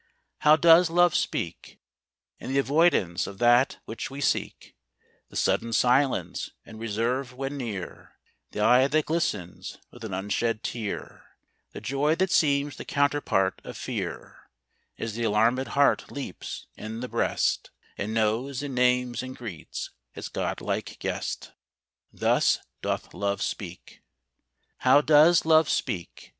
[0.39, 1.79] How does Love speak?
[2.39, 4.75] In the avoidance of that which we seek
[5.29, 8.17] The sudden silence and reserve when near
[8.49, 11.37] The eye that glistens with an unshed tear
[11.73, 14.49] The joy that seems the counterpart of fear,
[14.97, 20.29] As the alarmed heart leaps in the breast, And knows and names and greets its
[20.29, 21.51] godlike guest
[22.11, 24.01] Thus doth Love speak.
[24.79, 26.29] How does Love speak?